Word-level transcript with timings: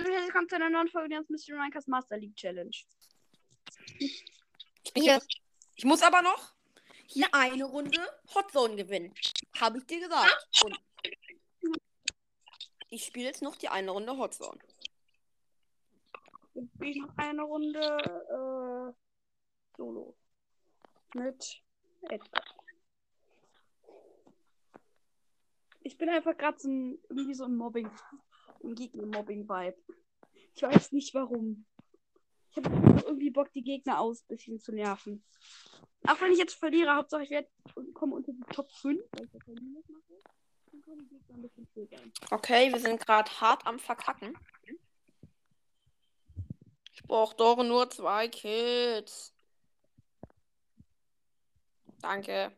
Hallo, 0.00 0.12
herzlich 0.12 0.28
willkommen 0.28 0.48
zu 0.48 0.56
einer 0.56 0.70
neuen 0.70 0.88
Folge 0.88 1.10
der 1.10 1.24
Mystery 1.28 1.58
Minecraft 1.58 1.86
Master 1.88 2.16
League 2.16 2.34
Challenge. 2.34 2.70
Ich, 3.98 4.24
bin 4.94 5.02
hier. 5.02 5.20
ich 5.74 5.84
muss 5.84 6.02
aber 6.02 6.22
noch 6.22 6.54
hier 7.06 7.26
eine 7.32 7.64
Runde 7.64 8.00
Hotzone 8.34 8.76
gewinnen. 8.76 9.14
Habe 9.58 9.76
ich 9.76 9.84
dir 9.84 10.00
gesagt. 10.00 10.64
Und 10.64 10.80
ich 12.88 13.04
spiele 13.04 13.26
jetzt 13.26 13.42
noch 13.42 13.56
die 13.56 13.68
eine 13.68 13.90
Runde 13.90 14.16
Hotzone. 14.16 14.58
Jetzt 16.54 16.72
spiele 16.76 16.90
ich 16.90 16.96
noch 16.96 17.18
eine 17.18 17.42
Runde 17.42 18.94
äh, 18.94 19.76
Solo. 19.76 20.16
Mit 21.12 21.62
Edgar. 22.08 22.44
Ich 25.80 25.98
bin 25.98 26.08
einfach 26.08 26.38
gerade 26.38 26.58
so 26.58 26.70
ein, 26.70 26.98
irgendwie 27.10 27.34
so 27.34 27.44
ein 27.44 27.54
Mobbing, 27.54 27.90
ein 28.62 28.74
Gegner-Mobbing-Vibe. 28.74 29.76
Ich 30.54 30.62
weiß 30.62 30.92
nicht 30.92 31.14
warum. 31.14 31.66
Ich 32.50 32.56
habe 32.56 32.70
irgendwie 33.06 33.30
Bock, 33.30 33.52
die 33.52 33.62
Gegner 33.62 34.00
aus 34.00 34.22
ein 34.22 34.28
bisschen 34.28 34.60
zu 34.60 34.72
nerven. 34.72 35.24
Auch 36.06 36.20
wenn 36.20 36.32
ich 36.32 36.38
jetzt 36.38 36.54
verliere, 36.54 36.96
Hauptsache 36.96 37.22
ich 37.22 37.30
werde 37.30 37.48
komme 37.94 38.16
unter 38.16 38.32
die 38.32 38.54
Top 38.54 38.70
5, 38.72 39.00
weil 39.12 39.24
ich 39.24 39.30
das 39.30 39.46
nie 39.46 39.70
mache. 39.70 40.22
Dann 40.72 40.80
können 40.82 40.98
die 40.98 41.08
Gegner 41.08 41.34
ein 41.36 41.42
bisschen 41.42 41.68
triggern. 41.72 42.12
Okay, 42.30 42.72
wir 42.72 42.80
sind 42.80 43.04
gerade 43.04 43.30
hart 43.40 43.66
am 43.66 43.78
Verkacken. 43.78 44.36
Ich 46.92 47.02
brauche 47.04 47.36
doch 47.36 47.62
nur 47.62 47.88
zwei 47.90 48.28
Kills. 48.28 49.34
Danke. 52.00 52.52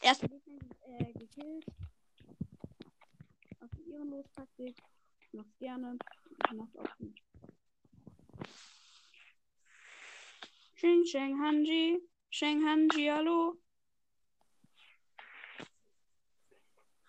Erste 0.00 0.28
Gegner 0.28 0.58
äh, 0.86 1.12
gekillt. 1.12 1.66
Aus 3.60 3.70
der 3.70 3.94
Ehrenlos-Taktik. 3.94 4.76
Ich 5.20 5.32
mach's 5.32 5.58
gerne. 5.58 5.98
Ich 6.46 6.52
mach's 6.52 6.76
auch 6.76 6.96
gut. 6.98 7.20
Sheng 10.74 11.04
Sheng 11.04 11.38
Hanji. 11.40 11.98
Sheng 12.30 12.64
Hanji, 12.64 13.08
hallo. 13.08 13.58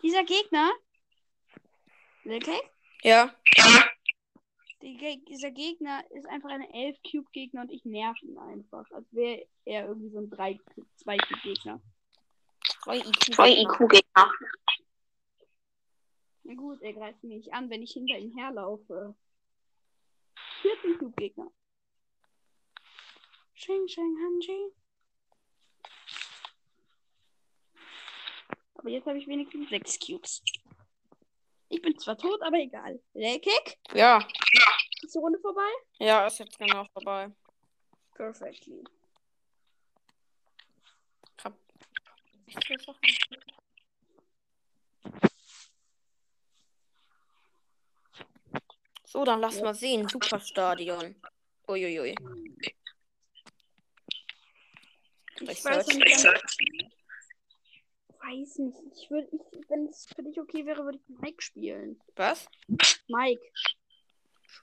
Dieser 0.02 0.24
Gegner. 0.24 0.72
Okay? 2.26 2.62
Ja. 3.04 3.36
Die, 4.82 5.24
dieser 5.26 5.52
Gegner 5.52 6.04
ist 6.12 6.26
einfach 6.28 6.50
ein 6.50 6.62
11 6.62 6.98
Cube 7.04 7.30
Gegner 7.32 7.62
und 7.62 7.72
ich 7.72 7.84
nerv 7.86 8.18
ihn 8.24 8.38
einfach, 8.38 8.90
als 8.92 9.06
wäre 9.14 9.46
er 9.66 9.88
irgendwie 9.88 10.10
so 10.10 10.20
ein 10.20 10.30
3 10.30 10.58
2 12.84 13.00
Cube 13.02 13.12
Gegner. 13.12 13.36
Zwei 13.36 13.50
IQ. 13.52 13.74
Zwei 13.76 13.86
IQ-Gegner. 13.86 14.32
Na 16.44 16.54
gut, 16.56 16.82
er 16.82 16.94
greift 16.94 17.24
mich 17.24 17.54
an, 17.54 17.70
wenn 17.70 17.84
ich 17.84 17.92
hinter 17.92 18.18
ihm 18.18 18.36
herlaufe. 18.38 19.16
14 20.62 20.98
Cube 20.98 21.16
Gegner. 21.16 21.52
Sheng 23.54 23.88
Sheng 23.88 24.18
Hanji. 24.18 24.74
Aber 28.76 28.90
jetzt 28.90 29.06
habe 29.06 29.18
ich 29.18 29.28
wenigstens 29.28 29.70
6 29.70 30.00
Cubes. 30.00 30.42
Ich 31.68 31.82
bin 31.82 32.00
zwar 32.00 32.18
tot, 32.18 32.42
aber 32.42 32.58
egal. 32.58 33.00
Kick? 33.14 33.78
Ja. 33.94 34.26
Ist 35.04 35.14
die 35.14 35.20
Runde 35.20 35.40
vorbei? 35.40 35.70
Ja, 36.00 36.26
ist 36.26 36.40
jetzt 36.40 36.58
genau 36.58 36.86
vorbei. 36.94 37.30
Perfectly. 38.16 38.84
Ich 41.38 41.44
hab 41.44 41.54
echt 41.54 41.84
viele 41.84 42.04
Sachen. 42.06 42.39
So, 49.06 49.24
dann 49.24 49.40
lass 49.40 49.60
mal 49.62 49.74
sehen. 49.74 50.08
Superstadion. 50.08 51.16
Uiuiui. 51.68 52.16
Ich 55.42 55.50
Ich 55.50 55.66
weiß 55.66 55.88
nicht, 55.88 56.26
weiß 58.20 58.58
nicht. 58.60 58.78
Ich 58.96 59.10
würde, 59.10 59.28
ich, 59.32 59.70
wenn 59.70 59.88
es 59.88 60.06
für 60.06 60.22
dich 60.24 60.40
okay 60.40 60.66
wäre, 60.66 60.84
würde 60.84 61.00
ich 61.00 61.20
Mike 61.20 61.42
spielen. 61.42 62.00
Was? 62.16 62.48
Mike. 63.08 63.42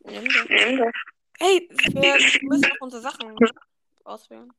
Nimm 0.05 0.29
das. 0.29 0.93
Hey, 1.39 1.69
wir 1.71 2.15
müssen 2.43 2.69
noch 2.69 2.81
unsere 2.81 3.03
Sachen 3.03 3.37
auswählen. 4.05 4.53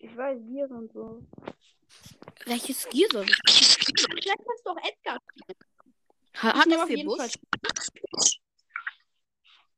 Ich 0.00 0.16
weiß, 0.16 0.38
wir 0.46 0.70
und 0.70 0.92
so. 0.92 1.26
Welches 2.46 2.88
Gear 2.88 3.08
soll 3.12 3.28
ich? 3.28 3.36
Vielleicht 3.46 4.44
kannst 4.46 4.64
du 4.64 4.70
auch 4.70 4.76
Edgar 4.76 5.18
spielen. 5.30 5.58
Ha 6.42 6.48
Ich 6.50 6.54
hat 6.54 6.66
nehme 6.66 6.86
viel 6.86 6.96
jeden 6.98 7.08
Busch? 7.08 7.18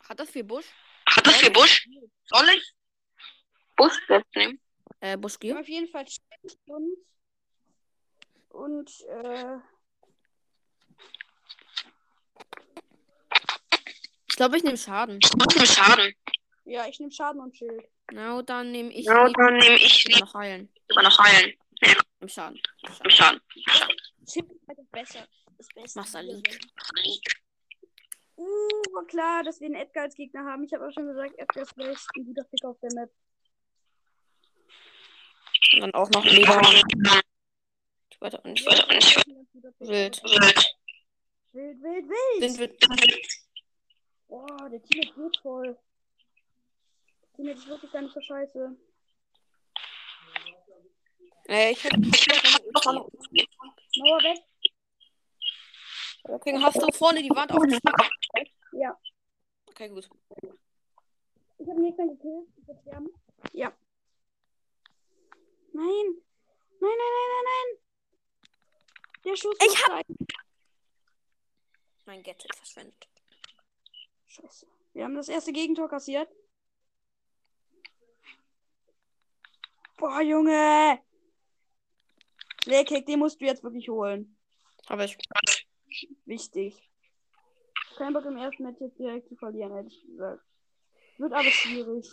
Hat 0.09 0.21
das 0.21 0.31
viel 0.31 0.45
Busch? 0.45 0.67
Hat 1.09 1.27
das 1.27 1.37
viel 1.37 1.51
Busch? 1.51 1.89
Soll 2.27 2.49
ich? 2.51 2.75
Busch 3.77 3.99
jetzt 4.09 4.35
nehmen? 4.37 4.61
Äh, 5.01 5.07
Ich 5.07 5.07
nehme 5.09 5.19
Buschgear? 5.19 5.61
auf 5.61 5.69
jeden 5.69 5.89
Fall 5.89 6.05
und 6.67 6.97
und 8.51 9.01
äh, 9.09 9.57
Ich 14.29 14.37
glaube, 14.37 14.57
ich 14.57 14.65
nehme 14.65 14.77
Schaden. 14.77 15.19
Was 15.37 15.55
für 15.55 15.67
Schaden? 15.67 16.15
ja, 16.65 16.87
ich 16.87 16.99
nehme 16.99 17.13
Schaden 17.13 17.41
und 17.41 17.57
Schild. 17.57 17.85
Na, 18.13 18.43
dann 18.43 18.73
nehme 18.73 18.93
ich 18.93 19.05
Ja, 19.07 19.27
lieber 19.27 19.45
dann 19.45 19.57
nehme 19.59 19.77
ich 19.77 20.21
noch 20.21 20.35
heilen. 20.35 20.73
lieber 20.89 21.03
noch 21.03 21.19
heilen. 21.19 21.55
Ja, 21.83 21.95
Im 22.21 22.29
Schaden. 22.29 22.61
Schaden. 23.09 23.41
Schild 24.29 24.51
ist 24.53 24.69
einfach 24.69 24.85
besser. 24.93 25.27
Das 25.57 25.69
Beste. 25.75 25.99
Mach's 25.99 26.13
League. 26.15 26.61
Uh, 28.37 28.45
war 28.95 29.05
klar, 29.07 29.43
dass 29.43 29.61
wir 29.61 29.67
einen 29.67 29.75
Edgar 29.77 30.05
als 30.05 30.15
Gegner 30.15 30.45
haben. 30.45 30.65
Ich 30.65 30.73
habe 30.73 30.87
auch 30.87 30.93
schon 30.93 31.07
gesagt, 31.07 31.39
Edgar 31.39 31.63
ist 31.63 31.75
vielleicht 31.75 32.07
ein 32.17 32.25
guter 32.25 32.45
Pick 32.45 32.65
auf 32.65 32.79
der 32.81 32.93
Map. 32.95 33.11
Und 35.75 35.81
dann 35.81 35.95
auch 35.95 36.11
noch 36.11 36.25
Leder. 36.25 36.61
Ich 38.11 38.21
weiß 38.21 38.35
auch 38.35 38.45
nicht. 38.45 38.67
Ein 38.67 38.99
Pick. 38.99 39.25
Wild. 39.81 40.23
Wild, 41.53 41.83
wild, 41.83 42.09
wild. 42.09 42.41
Sind 42.41 42.59
wir. 42.59 42.77
Boah, 44.29 44.69
der 44.71 44.83
Team 44.83 45.03
ist 45.03 45.15
gut 45.15 45.37
voll. 45.43 45.79
Team 47.41 47.49
ist 47.49 47.67
wirklich 47.67 47.91
gar 47.91 48.03
nicht 48.03 48.13
so 48.13 48.21
scheiße. 48.21 48.77
Äh, 51.49 51.71
ich 51.73 51.83
hätte. 51.83 51.99
Mauer 51.99 53.09
weg. 54.23 54.39
Okay, 56.25 56.59
hast 56.61 56.77
du 56.83 56.87
vorne 56.93 57.23
die 57.23 57.31
Wand 57.31 57.51
aufgeschlagen? 57.51 58.11
Ja. 58.73 58.95
Okay, 59.67 59.89
gut. 59.89 60.07
Ich 61.59 61.67
habe 61.67 61.79
einen 61.79 61.85
Gegner 61.85 62.09
gekillt. 62.09 62.47
Ich 62.59 62.69
werde 62.69 62.81
sterben. 62.83 63.09
Ja. 63.53 63.73
Nein. 65.73 66.15
Nein, 66.81 66.91
nein, 66.99 66.99
nein, 66.99 67.31
nein, 67.33 67.45
nein. 67.45 67.69
Der 69.25 69.37
Schuss. 69.37 69.57
Ich 69.67 69.83
hab- 69.83 69.93
sein. 70.07 70.17
Mein 72.07 72.23
Gadget 72.23 72.55
verschwendet. 72.55 73.09
Scheiße. 74.27 74.67
Wir 74.93 75.05
haben 75.05 75.15
das 75.15 75.29
erste 75.29 75.53
Gegentor 75.53 75.89
kassiert. 75.89 76.29
Boah, 80.01 80.23
Junge. 80.23 80.99
Lehrkick, 82.65 83.05
den 83.05 83.19
musst 83.19 83.39
du 83.39 83.45
jetzt 83.45 83.63
wirklich 83.63 83.91
holen. 83.91 84.35
Aber 84.87 85.05
ich. 85.05 85.19
Wichtig. 86.25 86.91
Kein 87.99 88.15
Bock 88.15 88.25
im 88.25 88.39
ersten 88.39 88.63
Match 88.63 88.81
jetzt 88.81 88.99
direkt 88.99 89.29
zu 89.29 89.37
verlieren, 89.37 89.75
hätte 89.75 89.89
ich 89.89 90.07
gesagt. 90.07 90.43
Wird 91.19 91.33
aber 91.35 91.51
schwierig. 91.51 92.07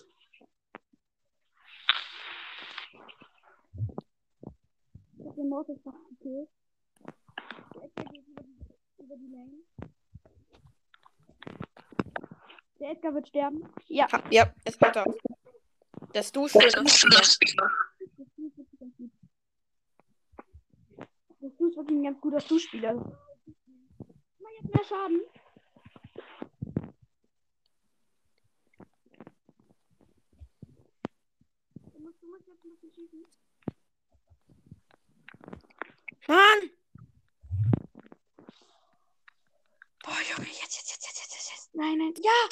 Ich 5.18 5.26
hab 5.26 5.36
den 5.36 5.48
Mortis 5.48 5.86
noch 5.86 5.96
gekillt. 6.10 6.50
Der 7.74 7.84
Edgar 7.84 8.06
geht 8.06 8.28
über 8.28 8.44
die, 8.44 9.02
über 9.02 9.16
die 9.16 9.28
Lane. 9.32 9.64
Der 12.82 12.92
Edgar 12.92 13.14
wird 13.14 13.30
sterben. 13.30 13.64
Ja. 13.88 14.08
Ja. 14.30 14.54
Das 14.66 14.78
du 14.78 15.14
schön. 15.14 15.37
Das 16.18 16.32
gut. 16.32 16.52
Das 16.56 16.74
Fuß 21.58 21.70
ist 21.70 21.78
wirklich 21.78 21.98
ein 22.00 22.04
ganz 22.06 22.20
guter 22.20 22.40
Zuspieler. 22.40 22.96
Mach 22.96 24.50
jetzt 24.60 24.74
mehr 24.74 24.84
Schaden. 24.84 25.22
Du 31.94 32.00
du. 32.00 33.28
Mann! 36.28 36.72
Boah, 40.04 40.18
Junge, 40.32 40.48
jetzt, 40.48 40.62
jetzt, 40.62 40.90
jetzt, 40.90 41.06
jetzt, 41.06 41.20
jetzt, 41.20 41.34
jetzt, 41.36 41.52
jetzt. 41.52 41.76
Nein, 41.76 42.00
nein. 42.00 42.14
Ja! 42.24 42.50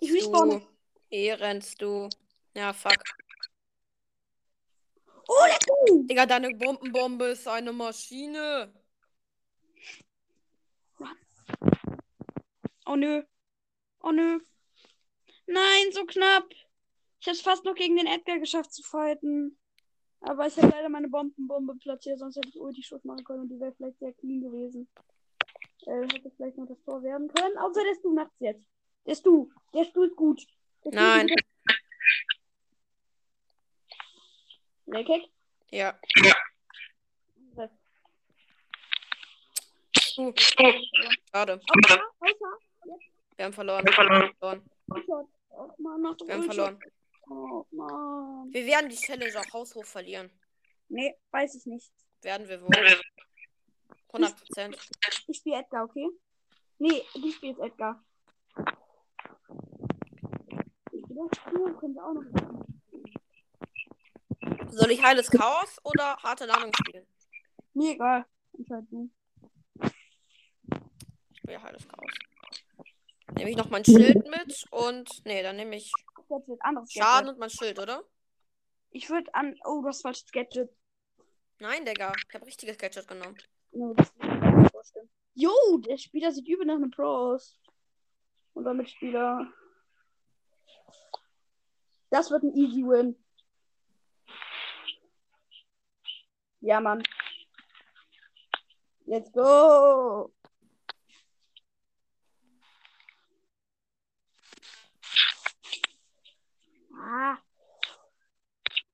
Ich 0.00 0.12
respawn. 0.12 0.50
Du. 0.50 0.66
Ehrens, 1.10 1.76
du. 1.76 2.08
Ja, 2.54 2.72
fuck. 2.72 3.02
Digga, 6.08 6.26
deine 6.26 6.50
Bombenbombe 6.50 7.26
ist 7.26 7.46
eine 7.46 7.72
Maschine. 7.72 8.72
Oh 12.86 12.96
nö. 12.96 13.22
Oh 14.02 14.10
nö. 14.10 14.40
Nein, 15.46 15.92
so 15.92 16.04
knapp. 16.04 16.48
Ich 17.20 17.28
hab's 17.28 17.40
fast 17.40 17.64
noch 17.64 17.74
gegen 17.74 17.96
den 17.96 18.06
Edgar 18.06 18.38
geschafft 18.38 18.72
zu 18.72 18.82
fighten. 18.82 19.56
Aber 20.20 20.46
ich 20.46 20.56
habe 20.56 20.68
leider 20.68 20.88
meine 20.88 21.08
Bombenbombe 21.08 21.76
platziert, 21.76 22.18
sonst 22.18 22.36
hätte 22.36 22.48
ich 22.48 22.60
Ulti-Schuss 22.60 23.04
machen 23.04 23.24
können 23.24 23.42
und 23.42 23.48
die 23.48 23.60
wäre 23.60 23.72
vielleicht 23.72 23.98
sehr 23.98 24.12
clean 24.14 24.40
gewesen. 24.40 24.88
Äh, 25.86 26.02
hätte 26.02 26.30
vielleicht 26.36 26.58
noch 26.58 26.66
das 26.66 26.82
Tor 26.82 27.02
werden 27.02 27.28
können. 27.28 27.56
Außer 27.58 27.82
der 27.82 27.94
Stu 27.94 28.12
macht's 28.12 28.40
jetzt. 28.40 28.64
Der 29.06 29.14
Stu. 29.14 29.50
Der 29.72 29.84
Stu 29.84 30.02
ist 30.02 30.16
gut. 30.16 30.46
Der 30.84 30.90
Stu 30.90 31.00
Nein. 31.00 31.28
Ist 31.28 31.49
gut. 34.90 35.08
Leckig? 35.08 35.30
Ja. 35.70 35.98
Uh, 40.16 40.32
schade. 40.36 41.60
Wir 43.36 43.44
haben 43.44 43.52
verloren. 43.52 43.86
Wir 43.86 43.92
verloren. 43.92 44.34
verloren. 44.38 44.62
Oh 45.50 45.66
Wir 46.26 46.34
haben 46.34 46.44
verloren. 46.44 46.78
Oh 47.28 47.64
Mann. 47.70 48.52
Wir 48.52 48.66
werden 48.66 48.90
die 48.90 48.96
Challenge 48.96 49.38
auch 49.38 49.52
haushoch 49.52 49.84
verlieren. 49.84 50.30
Nee, 50.88 51.14
weiß 51.30 51.54
ich 51.54 51.66
nicht. 51.66 51.92
Werden 52.22 52.48
wir 52.48 52.60
wohl. 52.60 52.70
100 54.12 54.36
Prozent. 54.36 54.76
Ich 55.28 55.38
spiele 55.38 55.60
Edgar, 55.60 55.84
okay? 55.84 56.08
Nee, 56.78 57.02
du 57.14 57.30
spielst 57.30 57.60
Edgar. 57.60 58.04
Oder 60.92 61.28
Stu 61.34 61.76
können 61.78 61.94
wir 61.94 62.04
auch 62.04 62.12
noch 62.12 62.24
machen. 62.32 62.69
Soll 64.70 64.90
ich 64.90 65.02
heiles 65.02 65.30
Chaos 65.30 65.78
oder 65.84 66.16
harte 66.18 66.46
Landung 66.46 66.72
spielen? 66.74 67.06
Mir 67.74 67.92
egal. 67.94 68.26
Entscheid 68.56 68.84
du. 68.90 69.10
Ich 71.32 71.44
will 71.44 71.62
heiles 71.62 71.86
Chaos. 71.88 72.10
Nehme 73.34 73.50
ich 73.50 73.56
noch 73.56 73.70
mein 73.70 73.84
Schild 73.84 74.28
mit 74.28 74.64
und. 74.70 75.24
Nee, 75.24 75.42
dann 75.42 75.56
nehme 75.56 75.76
ich 75.76 75.92
Schaden 76.88 77.30
und 77.30 77.38
mein 77.38 77.50
Schild, 77.50 77.78
oder? 77.78 78.04
Ich 78.90 79.08
würde 79.10 79.34
an. 79.34 79.56
Oh, 79.64 79.80
du 79.82 79.88
hast 79.88 80.02
falsches 80.02 80.30
Gadget. 80.30 80.70
Nein, 81.58 81.84
Digga. 81.84 82.12
Ich 82.28 82.34
habe 82.34 82.46
richtiges 82.46 82.78
Gadget 82.78 83.06
genommen. 83.06 83.36
Das 83.72 84.10
vorstellen. 84.70 85.10
Jo, 85.34 85.52
der 85.78 85.96
Spieler 85.96 86.32
sieht 86.32 86.48
übel 86.48 86.66
nach 86.66 86.76
einem 86.76 86.90
Pro 86.90 87.04
aus. 87.04 87.58
Unser 88.54 88.74
Mitspieler. 88.74 89.46
Das 92.10 92.30
wird 92.30 92.42
ein 92.42 92.54
easy 92.56 92.82
win. 92.82 93.16
Ja, 96.60 96.80
Mann. 96.80 97.02
Let's 99.06 99.32
go. 99.32 100.32
Ah. 106.94 107.38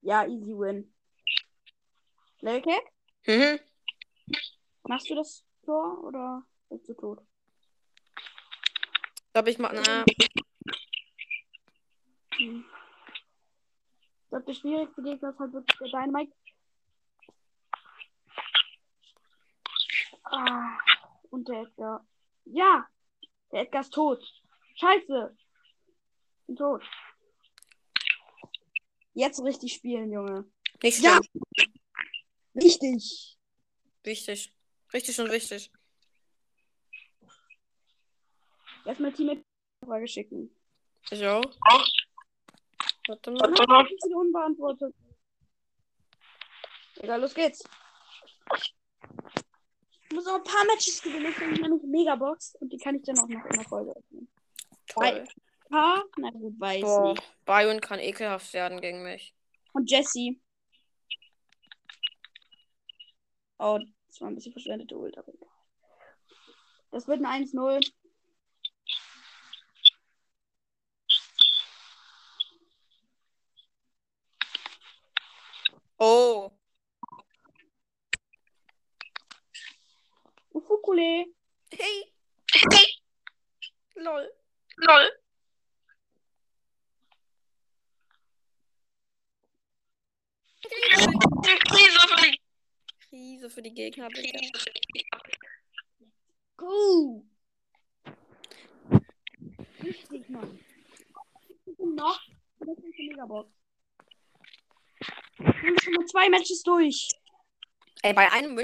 Ja, 0.01 0.25
easy 0.25 0.53
win. 0.53 0.93
Levelkick? 2.41 2.81
Mhm. 3.27 3.59
Machst 4.83 5.09
du 5.09 5.15
das 5.15 5.43
Tor 5.65 6.03
oder 6.03 6.43
bist 6.69 6.87
du 6.87 6.93
tot? 6.93 7.19
Ich 9.25 9.33
glaube, 9.33 9.49
ich 9.49 9.59
mach. 9.59 9.73
Na, 9.73 10.05
Hm. 12.37 12.63
Ich 14.23 14.29
glaube, 14.29 14.45
der 14.45 14.53
schwierigste 14.53 15.01
Gegner 15.01 15.29
ist 15.29 15.39
halt 15.39 15.53
wirklich 15.53 15.77
der 15.79 15.87
Dynamite. 15.87 16.33
Ah, 20.31 20.77
und 21.29 21.47
der 21.47 21.61
Edgar. 21.61 22.05
Ja! 22.45 22.87
Der 23.51 23.61
Edgar 23.61 23.81
ist 23.81 23.93
tot. 23.93 24.23
Scheiße! 24.75 25.37
Ich 26.39 26.45
bin 26.47 26.55
tot. 26.55 26.83
Jetzt 29.13 29.41
richtig 29.41 29.73
spielen, 29.73 30.11
Junge. 30.11 30.45
nicht 30.83 31.01
Ja. 31.01 31.19
Richtig! 32.55 33.37
Wichtig. 34.03 34.53
Richtig 34.93 35.19
und 35.19 35.31
wichtig. 35.31 35.71
Erstmal 38.85 39.11
Team 39.13 39.43
Frage 39.85 40.07
schicken. 40.07 40.49
Ich 41.09 41.25
auch. 41.25 41.43
Warte 43.07 43.31
mal. 43.31 43.85
Ich 43.89 43.99
bin 44.01 44.15
unbeantwortet. 44.15 44.95
Egal, 46.95 47.21
los 47.21 47.33
geht's. 47.33 47.63
Ich 50.09 50.15
muss 50.15 50.25
noch 50.25 50.35
ein 50.35 50.43
paar 50.43 50.65
Matches 50.65 51.01
gewinnen. 51.01 51.29
Ich 51.29 51.37
habe 51.37 51.51
nämlich 51.51 51.83
Megabox 51.83 52.55
und 52.55 52.71
die 52.71 52.77
kann 52.77 52.95
ich 52.95 53.03
dann 53.03 53.19
auch 53.19 53.27
noch 53.27 53.45
in 53.45 53.57
der 53.57 53.67
Folge 53.67 53.91
öffnen. 53.91 54.29
Toll. 54.87 55.27
Ah, 55.69 56.01
na 56.17 56.29
gut, 56.29 56.57
weiß 56.57 56.81
Boah, 56.81 57.13
nicht. 57.13 57.45
Byron 57.45 57.81
kann 57.81 57.99
ekelhaft 57.99 58.53
werden 58.53 58.79
gegen 58.79 59.03
mich. 59.03 59.35
Und 59.73 59.91
Jesse. 59.91 60.37
Oh, 63.59 63.79
das 64.07 64.21
war 64.21 64.29
ein 64.29 64.35
bisschen 64.35 64.53
verschwendete 64.53 64.97
Ult, 64.97 65.17
aber 65.17 65.33
egal. 65.33 65.49
Das 66.91 67.07
wird 67.07 67.21
ein 67.23 67.45
1-0. 67.45 67.91
Oh. 75.99 76.56
Ufukule. 80.57 81.25
Hey. 81.71 82.11
Lol. 83.95 84.31
Lol. 84.77 85.11
Krise 90.61 91.11
für 92.07 92.31
die 92.31 92.39
Krise 93.07 93.49
für 93.49 93.61
die 93.61 93.73
Gegner, 93.73 94.07
bitte. 94.07 94.39
Go! 96.57 97.23
Richtig, 99.83 100.29
Mann. 100.29 100.59
Und 101.77 101.95
noch. 101.95 102.19
Das 102.59 102.69
ist 102.69 102.83
eine 102.83 103.09
Megabox. 103.09 103.51
Wir 105.37 105.47
haben 105.47 105.79
schon 105.79 105.93
mal 105.93 106.05
zwei 106.07 106.29
Matches 106.29 106.63
durch. 106.63 107.09
Ey, 108.01 108.13
bei 108.13 108.31
einem 108.31 108.57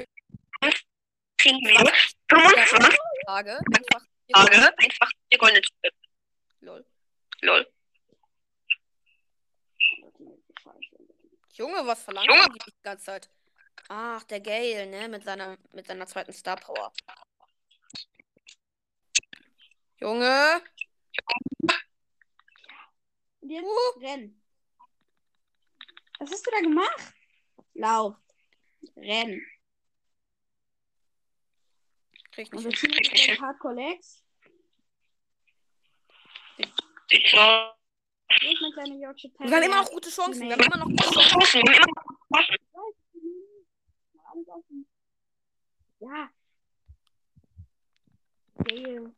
kriegen 1.44 1.60
wir 1.66 1.94
25 2.30 3.00
Tage 3.28 3.60
einfach. 3.76 4.02
Tage 4.32 4.78
einfach 4.78 5.12
die 5.32 5.38
goldene 5.38 5.62
Tür. 5.62 5.92
Lol. 6.62 6.86
Lol. 7.42 7.68
Junge, 11.56 11.86
was 11.86 12.04
verlangt 12.04 12.30
Junge. 12.30 12.48
die 12.50 12.60
die 12.72 12.82
ganze 12.82 13.06
Zeit? 13.06 13.30
Ach, 13.90 14.24
der 14.24 14.40
Gale, 14.40 14.88
ne? 14.88 15.10
Mit 15.10 15.24
seiner, 15.26 15.58
mit 15.74 15.86
seiner 15.86 16.08
zweiten 16.08 16.32
Star 16.34 16.56
Power. 16.56 16.92
Junge. 19.98 20.62
Jetzt 23.42 23.66
Uh. 23.66 24.00
renn. 24.00 24.42
Was 26.20 26.32
hast 26.32 26.48
du 26.48 26.52
da 26.52 26.62
gemacht? 26.62 27.14
Lauf. 27.74 28.16
Renn. 28.96 29.42
Krieg 32.34 32.52
nicht. 32.52 32.80
Team 32.80 32.92
ist 32.92 33.28
jetzt 33.28 33.42
Hardcore 33.42 33.76
Legs. 33.76 34.24
Ich 37.10 37.34
war. 37.34 37.78
Ist 38.42 38.62
mein 38.62 38.72
kleiner 38.72 38.96
Yorkshire 38.96 39.34
Wir 39.38 39.56
haben 39.56 39.64
immer 39.64 39.84
noch 39.84 39.92
gute 39.92 40.10
Chancen. 40.10 40.42
Wir 40.42 40.54
haben 40.54 40.64
immer 40.64 40.78
noch 40.78 40.88
gute 40.88 41.20
Chancen. 41.20 41.62
Ja. 46.00 46.30
Leben. 48.66 49.16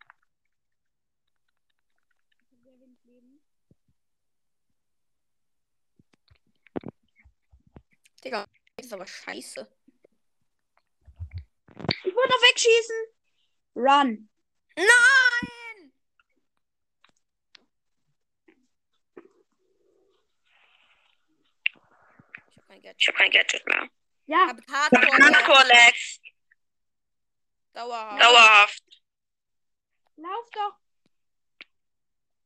Digga, 8.24 8.48
das 8.76 8.86
ist 8.88 8.94
aber 8.94 9.08
scheiße. 9.08 9.75
Ich 11.76 12.16
wollte 12.16 12.30
noch 12.30 12.42
wegschießen. 12.42 12.96
Run. 13.76 14.30
Nein! 14.78 15.92
Ich 22.48 22.58
hab 22.58 22.68
kein 22.68 22.82
Gadget. 22.82 23.02
Ich 23.02 23.08
hab 23.08 23.16
kein 23.16 23.32
Gadget 23.32 23.66
mehr. 23.68 23.84
Ich 23.84 23.92
Ja, 24.28 24.48
hab 24.48 24.58
Hardcore. 24.72 25.24
Hardcore 25.24 25.68
Legs. 25.68 26.20
Dauerhaft. 27.74 28.22
Dauerhaft. 28.24 28.84
lauf 30.16 30.50
doch. 30.54 30.78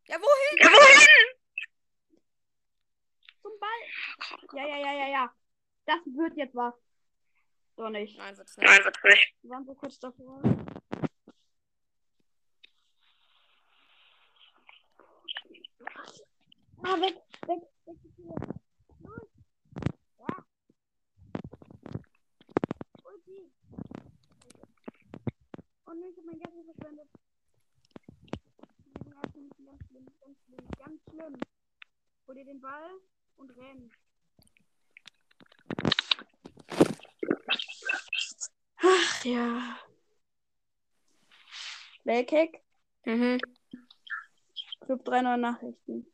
Ja, 0.07 0.17
wohin? 0.19 0.57
Ja, 0.57 0.67
wohin? 0.71 1.39
Zum 3.43 3.51
Ball. 3.59 3.81
Ja, 4.53 4.67
ja, 4.67 4.77
ja, 4.77 4.93
ja, 4.93 5.07
ja. 5.09 5.35
Das 5.85 5.99
wird 6.05 6.35
jetzt 6.35 6.55
was. 6.55 6.73
Doch 7.79 7.89
nicht. 7.89 8.17
Nein, 8.17 8.35
wird's 8.35 8.57
nicht. 8.57 8.67
Nein, 8.67 8.83
wird's 8.83 9.03
nicht. 9.05 9.35
Wir 9.41 9.51
waren 9.51 9.65
so 9.65 9.73
kurz 9.73 9.97
davor. 9.99 10.41
Ah, 16.83 16.99
weg, 16.99 17.15
weg, 17.47 17.61
weg. 17.85 17.97
Los. 18.99 19.29
Ja. 20.19 20.45
Ulti. 23.05 23.49
Oh 25.85 25.93
nein, 25.93 26.09
ich 26.11 26.17
hab 26.17 26.25
mein 26.25 26.39
Geld 26.39 26.65
verschwendet. 26.65 27.09
Die 28.83 29.03
sind 29.03 29.15
ganz 29.15 29.31
schlimm, 29.31 30.05
ganz 30.19 30.37
schlimm, 30.45 30.67
ganz 30.77 31.01
schlimm. 31.09 31.37
Hol 32.27 32.35
dir 32.35 32.43
den 32.43 32.59
Ball 32.59 32.89
und 33.37 33.51
renn. 33.51 33.89
Ach 38.81 39.25
ja. 39.25 39.77
Playkick. 42.03 42.61
Mhm. 43.05 43.39
Club 44.81 45.03
3 45.05 45.21
neue 45.21 45.37
Nachrichten. 45.37 46.05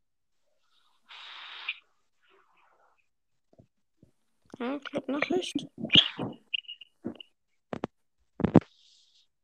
Ja, 4.60 4.80
Club-Nachricht. 4.80 5.68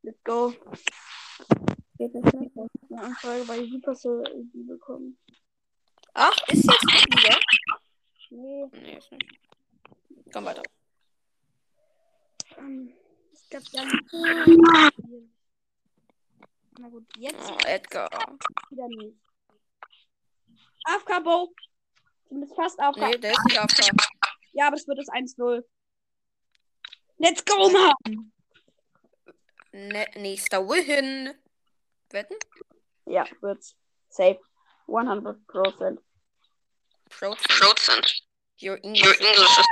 Let's 0.02 0.24
go. 0.24 0.52
Geht 1.98 2.14
nicht 2.14 2.32
mehr. 2.34 2.68
Eine 2.90 3.02
Anfrage 3.02 3.44
bei 3.46 3.64
Supercell 3.66 4.22
ID 4.34 4.66
bekommen. 4.66 5.18
Ach, 6.14 6.36
ist 6.48 6.64
jetzt 6.64 6.82
wieder? 6.82 7.38
Nee, 8.30 8.66
Nee, 8.72 8.96
ist 8.96 9.12
nicht. 9.12 9.38
Komm 10.32 10.44
weiter. 10.46 10.62
ähm, 12.58 12.92
ich 13.60 13.70
glaube, 13.70 13.90
ja. 14.12 14.90
Na 16.78 16.88
gut, 16.88 17.04
jetzt 17.16 17.50
Oh, 17.50 17.58
Edgar. 17.66 18.08
wieder 18.70 18.88
nicht. 18.88 19.16
AFK 20.84 21.20
Bo. 21.22 21.54
Du 22.30 22.40
bist 22.40 22.54
fast 22.54 22.80
AFK. 22.80 22.98
Nee, 22.98 23.18
der 23.18 23.32
ist 23.32 23.44
nicht 23.44 23.58
AFK. 23.58 23.90
Ja, 24.52 24.66
aber 24.68 24.76
es 24.76 24.86
wird 24.88 24.98
das 24.98 25.08
1-0. 25.08 25.62
Let's 27.18 27.44
go, 27.44 27.70
Mann! 27.70 28.32
Ne 29.72 30.06
nächster 30.16 30.66
Win. 30.68 31.34
Wetten? 32.10 32.36
Ja, 33.06 33.24
wird's. 33.40 33.76
Safe. 34.08 34.40
100%. 34.86 35.46
Prozent. 35.46 36.00
Prozent. 37.08 38.22
Your 38.60 38.76
Your 38.76 38.84
English. 38.84 39.20
English 39.20 39.58
is? 39.58 39.66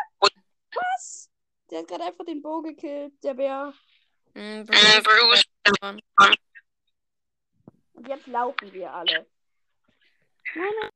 Der 1.70 1.80
hat 1.80 1.88
gerade 1.88 2.04
einfach 2.04 2.24
den 2.24 2.42
Bo 2.42 2.60
gekillt, 2.62 3.22
der 3.22 3.34
Bär. 3.34 3.72
Mm, 4.34 4.38
äh, 4.40 4.64
Bruce. 4.64 5.44
Bruce. 6.16 6.36
Und 7.94 8.08
jetzt 8.08 8.26
laufen 8.26 8.72
wir 8.72 8.92
alle. 8.92 9.26
Nein, 10.54 10.90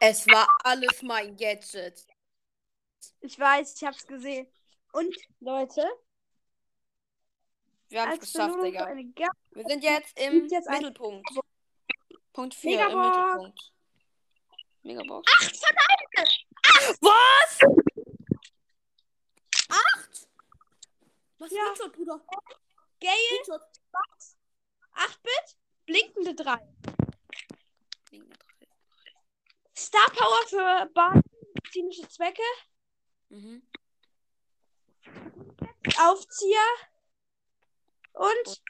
Es 0.00 0.26
war 0.26 0.48
alles 0.64 1.02
mein 1.02 1.36
Gadget. 1.36 2.06
Ich 3.20 3.38
weiß, 3.38 3.74
ich 3.76 3.84
hab's 3.86 4.06
gesehen. 4.06 4.46
Und, 4.92 5.14
Leute, 5.40 5.86
Wir 7.88 8.02
haben 8.02 8.12
es 8.12 8.20
als 8.20 8.32
geschafft, 8.32 8.62
Digga. 8.62 8.88
Wir 9.52 9.64
sind 9.66 9.84
jetzt 9.84 10.18
im 10.18 10.48
jetzt 10.48 10.68
Mittelpunkt. 10.68 11.28
Punkt 12.32 12.54
4 12.54 12.70
im 12.72 12.98
Megabox. 12.98 13.62
Mittelpunkt. 13.62 13.72
Megabox. 14.82 15.32
Acht 15.32 15.56
von 15.56 16.96
Was? 17.00 17.58
Acht? 19.68 20.28
Was 21.38 21.50
Ja. 21.50 21.62
Screenshot, 21.74 21.92
Bruder? 21.92 22.24
Gale, 23.00 23.16
Screenshot. 23.44 23.62
8-Bit, 24.94 25.56
blinkende 25.84 26.34
3. 26.34 26.58
Liegen 28.10 28.30
da 28.30 28.36
drei. 28.36 28.66
Star 29.76 30.10
Power 30.10 30.46
für 30.48 31.22
medizinische 31.54 32.08
Zwecke, 32.08 32.42
Mhm. 33.28 33.62
Aufzieher 35.98 36.58
und 38.12 38.62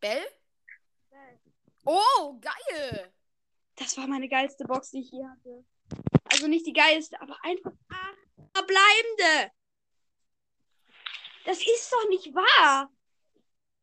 Bell? 0.00 0.26
Oh, 1.84 2.38
geil. 2.40 3.12
das 3.76 3.96
war 3.96 4.06
meine 4.06 4.28
geilste 4.28 4.64
Box, 4.64 4.90
die 4.90 5.00
ich 5.00 5.10
je 5.10 5.24
hatte. 5.26 5.64
Also 6.24 6.46
nicht 6.46 6.66
die 6.66 6.72
geilste, 6.72 7.20
aber 7.20 7.36
einfach 7.42 7.72
acht 7.88 8.18
verbleibende. 8.54 9.52
Das 11.44 11.58
ist 11.58 11.92
doch 11.92 12.08
nicht 12.08 12.34
wahr. 12.34 12.90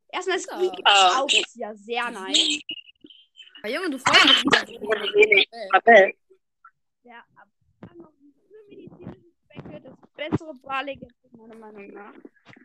Erstmal 0.10 0.38
Ja. 0.38 0.44
Squeaky 0.44 0.82
Ah, 0.86 1.22
Aufzieher, 1.22 1.76
sehr 1.76 2.10
nice. 2.12 2.60
Ah, 3.64 3.68
Junge, 3.68 3.90
du 3.90 3.98
wenig. 5.16 5.50
Bell. 5.50 5.70
Tabelle. 5.74 6.14
Ja, 7.04 7.24
aber 7.36 7.94
noch 7.96 8.12
für 8.12 8.70
medizinische 8.70 9.22
Zwecke 9.48 9.82
das 9.82 9.96
bessere 10.16 10.54
Barley 10.56 11.00
meiner 11.32 11.56
Meinung 11.56 11.88
nach. 11.88 12.14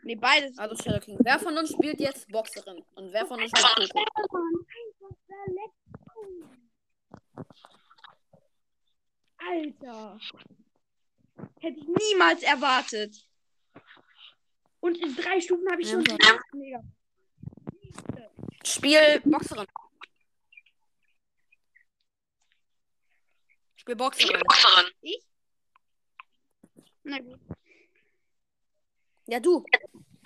Nee, 0.03 0.15
beides. 0.15 0.57
Also, 0.57 0.75
Shadow 0.81 0.99
King. 0.99 1.17
Wer 1.21 1.39
von 1.39 1.57
uns 1.57 1.71
spielt 1.71 1.99
jetzt 1.99 2.27
Boxerin? 2.29 2.83
Und 2.95 3.11
wer 3.13 3.25
von 3.25 3.41
uns 3.41 3.51
spielt 3.57 3.91
Coco? 3.93 4.37
Mann, 4.37 4.65
einfach 4.99 5.15
verletzt. 5.27 5.77
Alter. 9.37 10.19
Hätte 11.59 11.79
ich 11.79 11.87
niemals 11.87 12.43
erwartet. 12.43 13.15
Und 14.83 14.97
in 14.97 15.15
drei 15.15 15.39
Stufen 15.39 15.65
habe 15.71 15.81
ich 15.81 15.89
schon. 15.89 16.03
Ja. 16.03 16.39
Mega. 16.51 16.83
Spiel 18.65 19.21
Boxerin. 19.23 19.65
Spiel 23.77 23.95
Boxerin. 23.95 24.41
Boxerin. 24.41 24.91
Na 27.03 27.19
gut. 27.19 27.39
Ja, 29.27 29.39
du. 29.39 29.63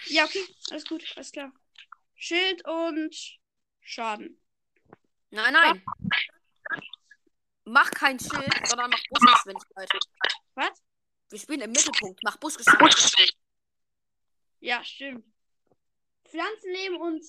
Ja, 0.08 0.26
okay. 0.26 0.44
Alles 0.72 0.86
gut. 0.86 1.06
Alles 1.16 1.32
klar. 1.32 1.54
Schild 2.16 2.68
und 2.68 3.16
Schaden. 3.82 4.42
Nein, 5.30 5.54
nein. 5.54 5.86
Mach 7.66 7.92
kein 7.92 8.20
Schild, 8.20 8.68
sondern 8.68 8.90
mach 8.90 9.04
Busgeschwindigkeit. 9.12 9.92
Was? 10.56 10.84
Wir 11.30 11.38
spielen 11.38 11.62
im 11.62 11.72
Mittelpunkt. 11.72 12.24
Mach 12.24 12.38
Busgeschwindigkeit. 12.38 13.38
Ja, 14.60 14.84
stimmt. 14.84 15.26
Pflanzenleben 16.26 16.98
und 16.98 17.24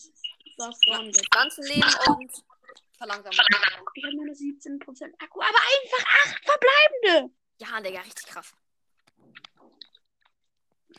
das 0.56 0.80
waren 0.88 1.12
das. 1.12 1.30
Ganzen 1.30 1.64
Leben 1.64 1.88
und 2.08 2.32
verlangsamen. 2.96 3.38
Ich 3.94 4.04
habe 4.04 4.16
nur 4.16 4.26
noch 4.26 4.34
17% 4.34 5.14
Akku, 5.22 5.40
aber 5.40 5.58
einfach 5.58 6.04
acht 6.24 6.44
verbleibende. 6.44 7.34
Ja, 7.60 7.80
Digga, 7.80 8.00
richtig 8.00 8.26
krass. 8.26 8.54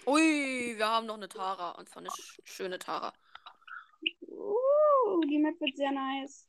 Ui, 0.05 0.77
wir 0.77 0.87
haben 0.87 1.07
noch 1.07 1.15
eine 1.15 1.27
Tara. 1.27 1.71
Und 1.71 1.89
zwar 1.89 2.01
eine 2.01 2.11
sch 2.11 2.39
schöne 2.43 2.79
Tara. 2.79 3.13
Uh, 4.21 5.21
die 5.29 5.39
Map 5.39 5.59
wird 5.59 5.75
sehr 5.75 5.91
nice. 5.91 6.47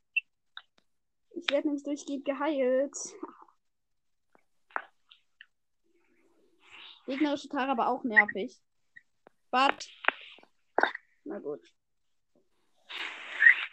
Ich 1.31 1.49
werde 1.49 1.67
nämlich 1.67 1.83
durchgehend 1.83 2.25
geheilt. 2.25 2.95
Gegnerische 7.05 7.49
Tara 7.49 7.71
aber 7.71 7.87
auch 7.87 8.03
nervig. 8.03 8.61
But. 9.51 9.85
Na 11.25 11.39
gut. 11.39 11.61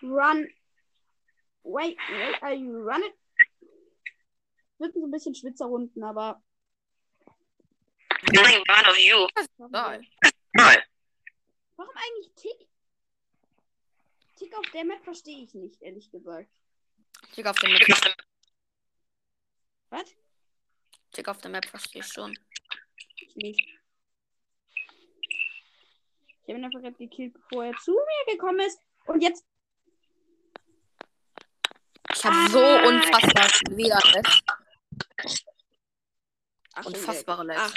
Run. 0.03 0.49
Wait, 1.63 1.97
wait, 2.11 2.43
are 2.43 2.55
you 2.55 2.79
running? 2.79 3.13
Wirken 4.79 5.01
so 5.01 5.07
ein 5.07 5.11
bisschen 5.11 5.35
Schwitzerrunden, 5.35 6.03
aber. 6.03 6.43
Really 8.33 8.63
proud 8.65 8.89
of 8.89 8.99
you. 8.99 9.29
Geil. 9.71 10.03
Nein. 10.55 10.79
Warum 11.77 11.95
eigentlich 11.97 12.35
Tick? 12.35 12.69
Tick 14.37 14.57
auf 14.57 14.71
der 14.73 14.85
Map 14.85 15.03
verstehe 15.05 15.45
ich 15.45 15.55
nicht, 15.55 15.81
ehrlich 15.83 16.11
gesagt. 16.11 16.51
Tick 17.33 17.47
auf 17.47 17.57
der 17.59 17.71
Map. 17.71 17.83
Was? 19.91 20.15
Tick 21.13 21.29
auf 21.29 21.39
der 21.39 21.51
Map 21.51 21.65
verstehe 21.67 22.03
ich 22.03 22.09
schon. 22.09 22.37
Ich 23.17 23.37
nicht. 23.37 23.78
Ich 26.49 26.55
habe 26.55 26.61
ihn 26.61 26.65
einfach 26.65 26.81
gerade 26.81 26.97
gekillt, 26.97 27.35
bevor 27.35 27.67
er 27.67 27.77
zu 27.77 27.93
mir 27.93 28.33
gekommen 28.33 28.61
ist. 28.61 28.81
Und 29.05 29.21
jetzt. 29.21 29.45
Ich 32.15 32.25
habe 32.25 32.49
so 32.49 32.59
unfassbar. 32.89 33.47
Ach, 36.73 36.87
Unfassbare. 36.87 37.55
Ach, 37.55 37.75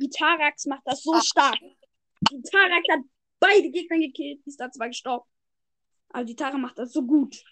die 0.00 0.10
Tarax 0.10 0.66
macht 0.66 0.82
das 0.86 1.04
so 1.04 1.20
stark. 1.20 1.56
Die 2.32 2.42
Tarax 2.42 2.84
hat 2.90 3.00
beide 3.38 3.70
Gegner 3.70 3.98
gekillt. 3.98 4.44
Die 4.44 4.48
ist 4.48 4.58
da 4.58 4.68
zwar 4.68 4.88
gestorben. 4.88 5.30
Aber 6.08 6.24
die 6.24 6.34
Tara 6.34 6.58
macht 6.58 6.80
das 6.80 6.92
so 6.92 7.06
gut. 7.06 7.44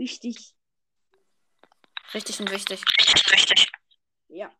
Richtig. 0.00 0.52
Richtig 2.12 2.40
und 2.40 2.50
wichtig. 2.50 2.82
Richtig, 2.98 3.32
richtig. 3.32 3.70
Ja. 4.26 4.50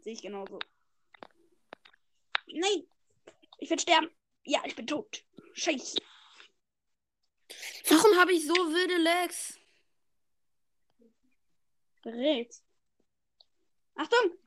Sehe 0.00 0.14
ich 0.14 0.22
genauso. 0.22 0.58
Nein! 2.48 2.88
Ich 3.58 3.70
werde 3.70 3.82
sterben. 3.82 4.10
Ja, 4.44 4.62
ich 4.64 4.74
bin 4.74 4.86
tot. 4.86 5.24
Scheiße. 5.54 6.00
Warum 7.88 8.16
habe 8.18 8.32
ich 8.32 8.46
so 8.46 8.54
wilde 8.54 8.96
Legs? 8.98 9.58
Berät. 12.02 12.54
Achtung! 13.94 14.38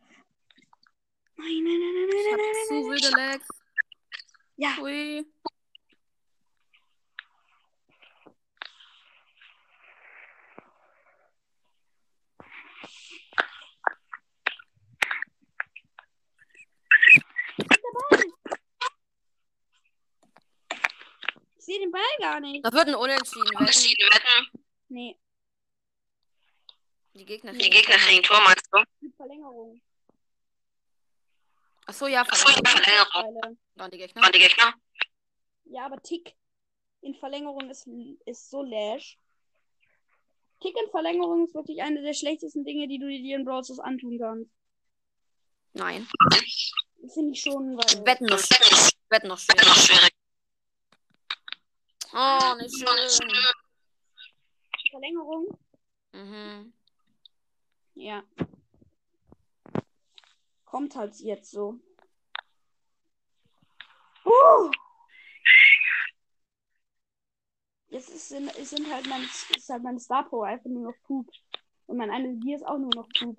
Nein, 1.36 1.64
nein, 1.64 1.80
nein, 1.80 1.94
nein, 1.94 2.10
Ich 2.10 2.24
nein, 2.26 2.32
habe 2.32 2.42
nein, 2.42 2.68
zu 2.68 2.74
nein, 2.74 2.82
nein. 2.82 2.92
wilde 2.92 3.10
Legs. 3.32 3.48
Ja, 4.58 4.78
Ui. 4.82 5.26
Den 21.92 22.20
Ball 22.20 22.30
gar 22.32 22.40
nicht. 22.40 22.66
Das 22.66 22.74
wird 22.74 22.88
ein 22.88 22.96
Unentschieden 22.96 23.46
werden. 23.46 23.58
Unterschieden 23.60 24.08
wetten. 24.12 24.66
Nee, 24.90 25.18
Die 27.14 27.26
Gegner 27.26 27.54
Die 27.54 27.70
Gegner 27.70 27.96
kriegen 27.96 28.24
Tor, 28.24 28.42
meinst 28.42 28.68
du? 28.72 28.84
die 29.02 29.12
Verlängerung. 29.16 29.82
Achso, 31.86 32.08
ja, 32.08 32.22
Achso, 32.22 32.50
ja, 32.50 32.56
Verlängerung. 32.56 33.12
Verlängerung. 33.12 33.58
Dann 33.76 33.92
die 33.92 33.98
Gegner. 33.98 34.22
Waren 34.22 34.32
die 34.34 34.40
Gegner? 34.40 34.74
Ja, 35.66 35.86
aber 35.86 36.02
Tick 36.02 36.36
in 37.02 37.16
Verlängerung 37.16 37.70
ist, 37.70 37.88
ist 38.26 38.50
so 38.50 38.62
lash. 38.62 39.18
Tick 40.62 40.76
in 40.78 40.90
Verlängerung 40.92 41.46
ist 41.46 41.56
wirklich 41.56 41.82
eine 41.82 42.02
der 42.02 42.14
schlechtesten 42.14 42.64
Dinge, 42.64 42.88
die 42.88 43.00
du 43.00 43.08
dir 43.08 43.36
in 43.38 43.46
Brawl 43.46 43.64
Stars 43.64 43.80
antun 43.80 44.20
kannst. 44.20 44.52
Nein. 45.74 46.08
Finde 47.14 47.32
ich 47.32 47.42
schon, 47.42 47.78
weil. 47.78 48.06
Wetten 48.06 48.26
noch, 48.26 48.38
Wetten 49.10 49.28
noch 49.30 49.40
schwierig. 49.40 50.11
Oh, 52.14 52.56
nicht 52.58 52.76
schön. 52.76 53.30
Verlängerung? 54.92 55.58
Mhm. 56.12 56.74
Ja. 57.96 58.24
Kommt 60.66 60.96
halt 60.96 61.16
jetzt 61.20 61.52
so. 61.52 61.80
Uh! 64.26 64.72
Jetzt 67.90 68.10
ist, 68.10 68.30
sind, 68.30 68.56
es 68.58 68.70
sind 68.70 68.92
halt 68.92 69.08
meine, 69.08 69.26
ist 69.26 69.70
halt 69.70 69.84
meine 69.84 70.00
Star 70.00 70.24
Power 70.28 70.48
einfach 70.48 70.70
nur 70.70 70.92
noch 70.92 70.98
Poop. 71.04 71.30
Und 71.88 71.98
mein 71.98 72.10
eine 72.10 72.36
Gear 72.38 72.58
ist 72.58 72.66
auch 72.66 72.78
nur 72.78 72.94
noch 72.96 73.08
Poop. 73.20 73.38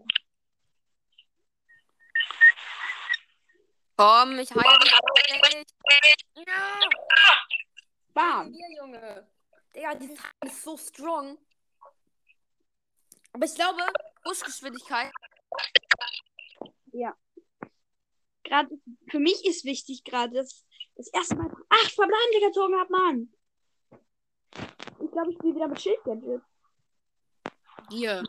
Komm, 3.96 4.38
ich 4.38 4.50
heile 4.50 4.78
dich. 4.80 4.92
Ja. 6.46 6.80
Bam! 8.14 8.52
Hier, 8.52 8.76
Junge. 8.76 9.28
Digga, 9.74 9.94
die 9.94 10.08
Sache 10.08 10.34
ist 10.44 10.62
so 10.62 10.76
strong. 10.76 11.38
Aber 13.32 13.44
ich 13.44 13.54
glaube, 13.54 13.82
Buschgeschwindigkeit. 14.22 15.10
Gerade 18.44 18.68
für 19.08 19.18
mich 19.18 19.46
ist 19.46 19.64
wichtig 19.64 20.04
gerade, 20.04 20.34
dass 20.34 20.66
das 20.96 21.08
erste 21.08 21.36
Mal 21.36 21.50
acht 21.70 21.92
Verbleibende 21.92 22.46
gezogen 22.46 22.78
habe, 22.78 22.92
Mann. 22.92 23.32
Ich 25.00 25.10
glaube, 25.10 25.30
ich 25.30 25.38
spiele 25.38 25.54
wieder 25.54 25.68
mit 25.68 25.80
Schildgadget. 25.80 26.42
Hier. 27.90 28.22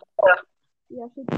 Ja, 0.88 1.10
Schild. 1.14 1.30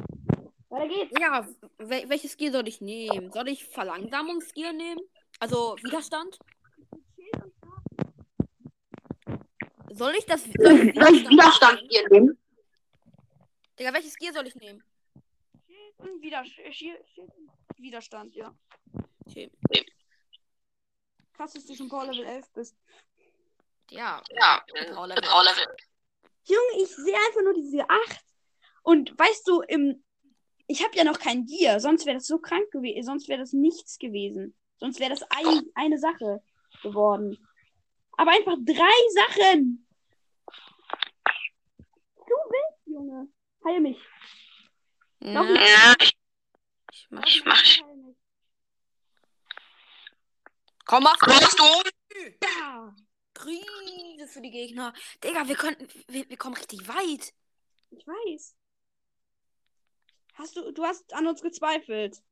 Weiter 0.69 0.87
geht's. 0.87 1.19
Ja, 1.19 1.47
wel 1.77 2.09
welches 2.09 2.37
Gear 2.37 2.51
soll 2.51 2.67
ich 2.67 2.81
nehmen? 2.81 3.31
Soll 3.31 3.47
ich 3.47 3.65
Verlangsamungsgear 3.65 4.73
nehmen? 4.73 5.01
Also 5.39 5.75
Widerstand? 5.81 6.37
Soll 9.95 10.13
ich 10.17 10.25
das 10.25 10.43
soll 10.43 10.53
ich 10.53 10.95
Soll 10.95 11.15
ich 11.15 11.29
Widerstand 11.29 11.79
hier 11.89 12.09
nehmen? 12.09 12.37
Digga, 13.79 13.93
welches 13.93 14.15
Gear 14.15 14.33
soll 14.33 14.47
ich 14.47 14.55
nehmen? 14.55 14.83
Schild 15.65 15.99
und 15.99 16.21
Widerstand. 16.21 16.69
Und 17.17 17.77
Widerstand, 17.77 18.35
ja. 18.35 18.53
Okay. 19.25 19.49
Krass, 21.33 21.53
dass 21.53 21.65
du 21.65 21.75
schon 21.75 21.87
Power 21.89 22.05
Level 22.05 22.25
11 22.25 22.51
bist. 22.53 22.77
Ja, 23.89 24.21
Ja, 24.31 24.63
Power 24.93 25.07
mit 25.07 25.17
Level. 25.17 25.29
Power 25.29 25.43
Level. 25.43 25.65
Junge, 26.43 26.83
ich 26.83 26.95
sehe 26.95 27.15
einfach 27.15 27.41
nur 27.43 27.53
diese 27.53 27.89
8. 27.89 28.25
Und 28.83 29.17
weißt 29.17 29.47
du, 29.47 29.61
im, 29.61 30.03
ich 30.67 30.83
habe 30.83 30.95
ja 30.95 31.03
noch 31.03 31.19
kein 31.19 31.45
Gear. 31.45 31.79
Sonst 31.79 32.05
wäre 32.05 32.17
das 32.17 32.27
so 32.27 32.37
krank 32.39 32.69
gewesen. 32.71 33.03
Sonst 33.03 33.29
wäre 33.29 33.39
das 33.39 33.53
nichts 33.53 33.97
gewesen. 33.97 34.55
Sonst 34.77 34.99
wäre 34.99 35.11
das 35.11 35.23
ein, 35.29 35.61
eine 35.73 35.97
Sache 35.97 36.43
geworden. 36.83 37.37
Aber 38.17 38.31
einfach 38.31 38.55
drei 38.59 39.25
Sachen. 39.27 39.81
Du 42.27 42.33
willst, 42.33 42.84
Junge. 42.95 43.27
Heil 43.65 43.81
mich. 43.81 43.99
Ja, 45.19 45.43
Ja, 45.43 45.95
ich, 45.99 46.17
ich 46.93 47.07
mach. 47.09 47.27
ich 47.27 47.43
mach. 47.43 47.61
Heil 47.61 47.95
mich. 47.97 48.15
Komm, 50.85 51.03
mach 51.03 51.19
Machst 51.27 51.59
du? 51.59 51.65
Ja. 52.41 52.95
Krise 53.33 54.27
für 54.29 54.39
die 54.39 54.51
Gegner. 54.51 54.93
Digga, 55.21 55.45
wir 55.45 55.55
könnten. 55.57 55.89
Wir, 56.07 56.29
wir 56.29 56.37
kommen 56.37 56.55
richtig 56.55 56.87
weit. 56.87 57.33
Ich 57.91 58.07
weiß. 58.07 58.55
Hast 60.35 60.55
du, 60.55 60.71
du 60.71 60.83
hast 60.85 61.13
an 61.13 61.27
uns 61.27 61.41
gezweifelt. 61.41 62.23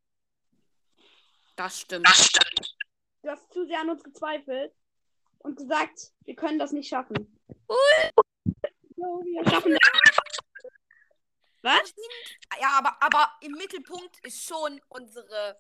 Das 1.57 1.81
stimmt. 1.81 2.07
Das 2.07 2.25
stimmt. 2.27 2.77
Du 3.21 3.29
hast 3.29 3.51
zu 3.51 3.65
sehr 3.65 3.81
an 3.81 3.89
uns 3.89 4.03
gezweifelt 4.03 4.73
und 5.39 5.57
gesagt, 5.57 6.13
wir 6.23 6.35
können 6.35 6.57
das 6.57 6.71
nicht 6.71 6.87
schaffen. 6.87 7.37
Jo, 8.95 9.21
wir 9.25 9.49
schaffen 9.49 9.71
das. 9.73 10.02
Was? 11.63 11.93
Ja, 12.61 12.77
aber, 12.77 13.01
aber 13.01 13.31
im 13.41 13.53
Mittelpunkt 13.53 14.19
ist 14.25 14.43
schon 14.43 14.79
unsere. 14.89 15.59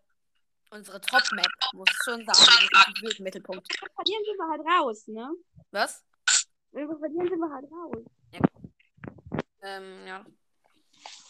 Unsere 0.69 0.99
Top-Map, 0.99 1.45
muss 1.73 1.87
ich 1.87 1.97
schon 2.03 2.25
sagen. 2.25 2.95
Die 2.99 3.05
ist 3.05 3.19
im 3.19 3.25
Mittelpunkt. 3.25 3.67
Verlieren, 3.77 4.23
sind 4.25 4.37
wir 4.37 4.49
halt 4.49 4.61
raus, 4.61 5.07
ne? 5.07 5.31
Was? 5.69 6.03
Wenn 6.71 6.89
wir 6.89 6.97
verlieren, 6.97 7.29
sind 7.29 7.37
wir 7.37 7.53
halt 7.53 7.65
raus. 7.71 8.03
Ähm, 9.61 10.07
ja. 10.07 10.25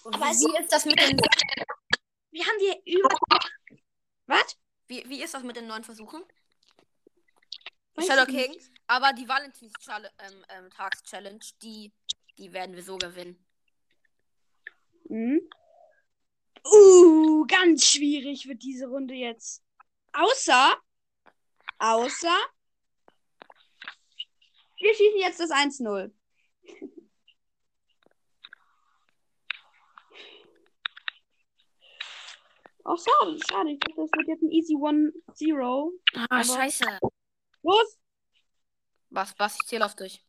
Und 0.04 0.16
Aber 0.16 0.26
wie 0.28 0.62
ist 0.62 0.72
das 0.72 0.86
mit 0.86 0.98
den. 0.98 1.18
Wir 2.32 2.46
haben 2.46 2.58
die 2.60 2.94
über. 2.94 3.10
Was? 4.28 4.58
Wie, 4.88 5.04
wie 5.10 5.22
ist 5.22 5.34
das 5.34 5.44
mit 5.44 5.58
den 5.58 5.68
neuen 5.68 5.84
Versuchen? 5.84 6.24
Weiß 7.96 8.08
Shadow. 8.08 8.26
King. 8.26 8.56
Aber 8.88 9.12
die 9.14 9.28
Valentins-Challenge, 9.28 10.10
ähm, 10.20 10.70
ähm, 11.26 11.40
die, 11.62 11.94
die 12.38 12.54
werden 12.54 12.76
wir 12.76 12.84
so 12.84 12.98
gewinnen. 12.98 13.46
Mhm. 15.10 15.42
Uh, 16.66 17.46
ganz 17.48 17.86
schwierig 17.86 18.48
wird 18.48 18.64
diese 18.64 18.88
Runde 18.88 19.14
jetzt. 19.14 19.62
Außer. 20.14 20.78
Außer. 21.80 22.38
Wir 24.80 24.94
schießen 24.94 25.20
jetzt 25.20 25.40
das 25.40 25.52
1-0. 25.52 26.12
Oh, 32.86 32.98
schade, 32.98 33.40
schade. 33.50 33.72
Ich 33.72 33.80
dachte, 33.80 33.96
das 33.96 34.10
wird 34.12 34.28
jetzt 34.28 34.42
ein 34.44 34.52
easy 34.52 34.76
1-0. 34.76 35.92
Ah, 36.16 36.26
Aber- 36.30 36.44
scheiße. 36.44 37.00
Los! 37.64 37.98
Was, 39.10 39.34
was? 39.38 39.56
Ich 39.62 39.68
zähle 39.68 39.86
auf 39.86 39.96
dich. 39.96 40.22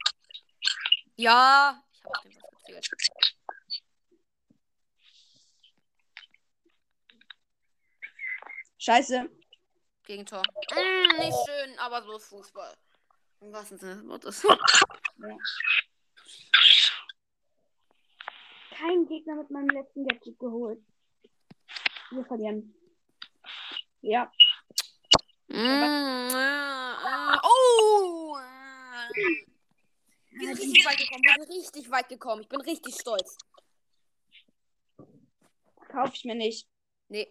Ja. 1.16 1.82
Ich 1.92 2.04
hab 2.04 2.16
auf 2.16 2.22
den 2.68 2.76
was 2.76 2.90
gezählt. 2.90 3.37
Scheiße. 8.84 9.30
Gegentor. 10.04 10.42
Mm, 10.74 11.16
nicht 11.18 11.38
schön, 11.46 11.78
aber 11.78 12.02
so 12.02 12.18
ist 12.18 12.26
Fußball. 12.26 12.76
Im 13.40 13.50
wahrsten 13.50 13.78
Sinne 13.78 13.96
des 13.96 14.06
Wortes. 14.06 14.46
Kein 18.76 19.06
Gegner 19.06 19.36
mit 19.36 19.50
meinem 19.50 19.70
letzten 19.70 20.06
Gadget 20.06 20.38
geholt. 20.38 20.82
Wir 22.10 22.26
verlieren. 22.26 22.74
Ja. 24.02 24.30
Mm, 25.48 25.54
äh, 25.54 27.38
oh! 27.42 28.36
Wir 30.30 30.56
sind 30.56 30.60
richtig 30.60 30.84
weit 30.84 30.98
gekommen. 30.98 31.22
Wir 31.24 31.46
sind 31.46 31.56
richtig 31.56 31.90
weit 31.90 32.08
gekommen. 32.10 32.42
Ich 32.42 32.48
bin 32.50 32.60
richtig 32.60 33.00
stolz. 33.00 33.38
Kauf 35.88 36.10
ich 36.12 36.24
mir 36.26 36.34
nicht. 36.34 36.68
Nee. 37.08 37.30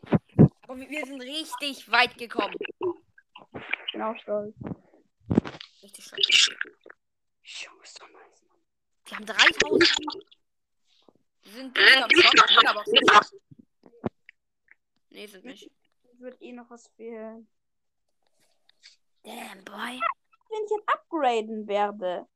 Aber 0.63 0.79
wir- 0.79 1.05
sind 1.05 1.21
richtig 1.21 1.89
weit 1.91 2.17
gekommen. 2.17 2.55
Ich 2.59 3.91
bin 3.93 4.01
auch 4.01 4.17
stolz. 4.17 4.55
Richtig 5.81 6.05
stolz. 6.05 6.49
Junge, 7.43 7.83
ist 7.83 8.01
doch 8.01 8.09
nice. 8.09 8.43
Wir 9.05 9.17
haben 9.17 9.25
3000. 9.25 10.25
Sind 11.43 11.77
die 11.77 11.81
am 11.81 12.09
Shop? 12.09 12.67
Aber 12.67 12.83
Nee, 15.09 15.27
sind 15.27 15.45
nicht. 15.45 15.69
Wird 16.19 16.41
eh 16.41 16.53
noch 16.53 16.69
was 16.69 16.87
fehlen. 16.95 17.47
Damn, 19.23 19.63
boy. 19.65 19.99
Wenn 20.49 20.63
ich 20.65 20.71
jetzt 20.71 20.87
upgraden 20.89 21.67
werde. 21.67 22.27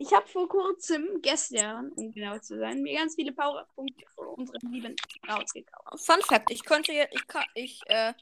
Ich 0.00 0.12
habe 0.12 0.26
vor 0.28 0.48
kurzem, 0.48 1.20
gestern, 1.22 1.90
um 1.92 2.12
genau 2.12 2.38
zu 2.38 2.56
sein, 2.58 2.82
mir 2.82 2.98
ganz 2.98 3.16
viele 3.16 3.32
Powerpunkte 3.32 4.04
für 4.14 4.28
unsere 4.28 4.58
lieben 4.70 4.94
rausgekauft. 5.28 6.04
Fun 6.04 6.20
Fact, 6.22 6.50
ich 6.50 6.64
könnte 6.64 6.92
jetzt, 6.92 7.14
ich 7.14 7.26
kann, 7.26 7.44
ich, 7.54 7.80
äh, 7.86 8.14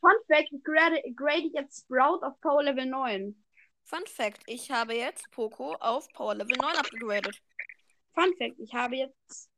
Fun 0.00 0.12
Fact, 0.26 0.52
ich 0.52 0.62
grade, 0.62 1.02
grade 1.14 1.50
jetzt 1.54 1.84
Sprout 1.84 2.24
auf 2.24 2.38
Power 2.40 2.62
Level 2.62 2.86
9. 2.86 3.34
Fun 3.84 4.06
Fact, 4.06 4.42
ich 4.46 4.70
habe 4.70 4.94
jetzt 4.94 5.30
Poco 5.30 5.74
auf 5.80 6.06
Power 6.12 6.34
Level 6.34 6.56
9 6.56 6.76
abgegradet. 6.76 7.40
Fun 8.14 8.34
Fact, 8.36 8.58
ich 8.58 8.74
habe 8.74 8.96
jetzt, 8.96 9.48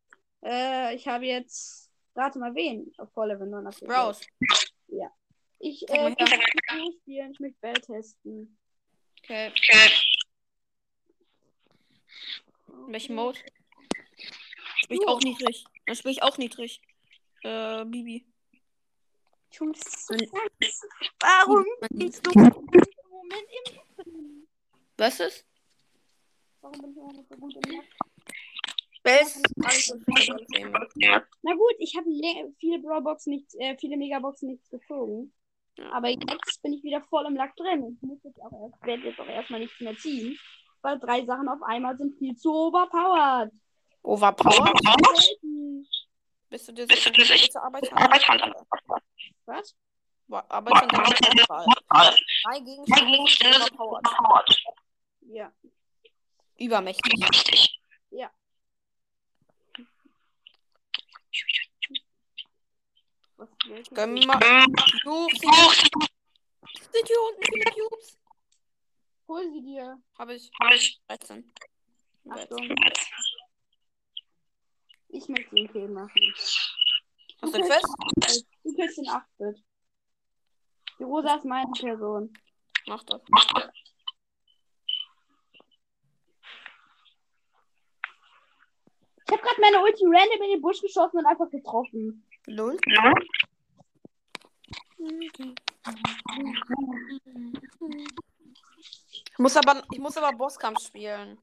äh, 0.44 0.94
ich 0.94 1.08
habe 1.08 1.26
jetzt, 1.26 1.90
rate 2.14 2.38
mal 2.38 2.54
wen, 2.54 2.92
auf 2.98 3.12
Power 3.12 3.26
Level 3.26 3.48
9 3.48 3.66
abgegradet. 3.66 4.16
Sprout. 4.16 4.34
Ich, 5.58 5.84
Sag 5.88 5.96
mal 5.96 6.12
äh, 6.12 6.76
nicht 6.76 7.00
spielen, 7.00 7.32
ich 7.32 7.40
möchte 7.40 7.58
Bell 7.60 7.72
testen. 7.74 8.58
Okay. 9.22 9.46
In 9.46 9.52
welchem 12.88 13.16
Mode? 13.16 13.38
Spiel 14.76 14.98
ich 15.00 15.08
auch 15.08 15.20
niedrig. 15.20 15.64
Dann 15.86 15.96
spiele 15.96 16.12
ich 16.12 16.22
auch 16.22 16.38
niedrig. 16.38 16.80
Äh, 17.42 17.84
Bibi. 17.84 18.26
Scheiße. 19.50 20.16
Warum 21.20 21.64
bist 21.90 22.26
du 22.26 22.30
im 22.32 22.42
Moment 22.42 23.48
im 24.04 24.46
Was 24.96 25.20
ist? 25.20 25.46
Warum 26.60 26.80
bin 26.80 26.90
ich 26.90 26.96
immer 26.96 27.12
noch 27.12 27.24
so 27.28 27.36
gut 27.36 27.54
im 27.56 27.62
Themen. 30.46 30.72
Na 31.42 31.54
gut, 31.54 31.74
ich 31.78 31.94
habe 31.96 32.08
le- 32.08 32.54
viele 32.58 32.78
Brawlboxen 32.78 33.34
nicht, 33.34 33.54
äh, 33.58 33.76
viele 33.78 33.96
Megaboxen 33.98 34.48
nichts 34.48 34.70
gezogen. 34.70 35.32
Aber 35.92 36.08
jetzt 36.08 36.62
bin 36.62 36.72
ich 36.72 36.82
wieder 36.82 37.02
voll 37.02 37.26
im 37.26 37.34
Lack 37.36 37.54
drin. 37.56 37.96
Ich 37.96 38.02
muss 38.08 38.22
jetzt 38.24 38.40
auch 38.40 38.52
erst, 38.52 38.86
werde 38.86 39.02
jetzt 39.08 39.20
auch 39.20 39.26
erstmal 39.26 39.60
nichts 39.60 39.78
mehr 39.80 39.96
ziehen. 39.96 40.38
Weil 40.84 40.98
drei 40.98 41.24
Sachen 41.24 41.48
auf 41.48 41.62
einmal 41.62 41.96
sind 41.96 42.18
viel 42.18 42.36
zu 42.36 42.52
overpowered. 42.52 43.50
Overpowered? 44.02 44.78
Bist 46.50 46.68
du 46.68 46.72
dir 46.72 46.86
sicher, 46.86 47.10
dass 47.10 47.26
du 47.26 47.48
zur 47.48 47.62
Arbeit 47.62 47.90
hast? 47.90 48.54
Was? 49.46 49.74
Arbeit 50.28 50.74
an 50.82 50.88
der 50.90 51.48
Wahl. 51.48 51.64
Drei 52.44 52.60
Gegenstände 52.60 53.60
sind 53.62 53.80
overpowered. 53.80 54.62
Ja. 55.22 55.50
Übermächtig. 56.58 57.14
Was 63.38 63.48
willst 63.64 63.90
du? 63.90 63.94
Gönn 63.94 64.14
mal. 64.26 64.38
Cubes. 65.02 65.40
Sind 66.92 67.06
hier 67.06 67.22
unten 67.26 67.42
viele 67.42 67.70
Cubes? 67.70 68.18
Hol 69.28 69.52
sie 69.52 69.62
dir. 69.62 70.02
Habe 70.18 70.34
ich. 70.34 70.50
13. 71.08 71.52
Achtung. 72.30 72.74
Ich 75.08 75.28
möchte 75.28 75.54
den 75.54 75.68
Kill 75.70 75.88
machen. 75.88 76.34
Hast 77.42 77.54
du 77.54 77.64
fest? 77.64 77.86
Du 78.64 78.74
kriegst 78.74 78.98
den 78.98 79.06
8-Bit. 79.06 79.62
Die 80.98 81.04
Rosa 81.04 81.36
ist 81.36 81.44
meine 81.44 81.70
Person. 81.72 82.32
Mach 82.86 83.02
das. 83.04 83.20
Ich 89.26 89.32
habe 89.32 89.42
gerade 89.42 89.60
meine 89.60 89.82
Ulti 89.82 90.04
random 90.04 90.42
in 90.42 90.50
den 90.50 90.60
Busch 90.60 90.80
geschossen 90.80 91.18
und 91.18 91.26
einfach 91.26 91.50
getroffen. 91.50 92.26
Lol. 92.46 92.78
Ich 99.34 99.38
muss 99.40 99.56
aber, 99.56 99.82
ich 99.90 99.98
muss 99.98 100.16
aber 100.16 100.36
Bosskampf 100.36 100.80
spielen. 100.80 101.36